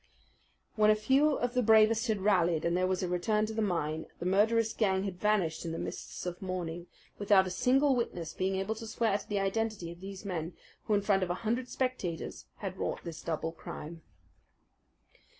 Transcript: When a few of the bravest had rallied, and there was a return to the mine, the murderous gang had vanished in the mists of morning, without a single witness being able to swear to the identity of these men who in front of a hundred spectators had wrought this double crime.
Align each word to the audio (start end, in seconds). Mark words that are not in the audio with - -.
When 0.75 0.89
a 0.89 0.95
few 0.95 1.33
of 1.33 1.53
the 1.53 1.61
bravest 1.61 2.07
had 2.07 2.21
rallied, 2.21 2.65
and 2.65 2.75
there 2.75 2.87
was 2.87 3.03
a 3.03 3.07
return 3.07 3.45
to 3.45 3.53
the 3.53 3.61
mine, 3.61 4.07
the 4.17 4.25
murderous 4.25 4.73
gang 4.73 5.03
had 5.03 5.19
vanished 5.19 5.63
in 5.63 5.73
the 5.73 5.77
mists 5.77 6.25
of 6.25 6.41
morning, 6.41 6.87
without 7.19 7.45
a 7.45 7.51
single 7.51 7.95
witness 7.95 8.33
being 8.33 8.55
able 8.55 8.73
to 8.73 8.87
swear 8.87 9.15
to 9.19 9.29
the 9.29 9.39
identity 9.39 9.91
of 9.91 10.01
these 10.01 10.25
men 10.25 10.53
who 10.85 10.95
in 10.95 11.03
front 11.03 11.21
of 11.21 11.29
a 11.29 11.35
hundred 11.45 11.69
spectators 11.69 12.47
had 12.55 12.77
wrought 12.79 13.01
this 13.03 13.21
double 13.21 13.51
crime. 13.51 14.01